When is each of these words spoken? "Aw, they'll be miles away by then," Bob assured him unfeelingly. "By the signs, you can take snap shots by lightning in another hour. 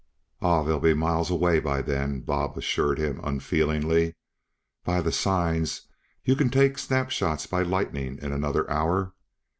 "Aw, 0.41 0.63
they'll 0.63 0.79
be 0.79 0.95
miles 0.95 1.29
away 1.29 1.59
by 1.59 1.83
then," 1.83 2.21
Bob 2.21 2.57
assured 2.57 2.97
him 2.97 3.19
unfeelingly. 3.23 4.15
"By 4.83 4.99
the 4.99 5.11
signs, 5.11 5.83
you 6.23 6.35
can 6.35 6.49
take 6.49 6.79
snap 6.79 7.11
shots 7.11 7.45
by 7.45 7.61
lightning 7.61 8.17
in 8.19 8.31
another 8.31 8.67
hour. 8.67 9.13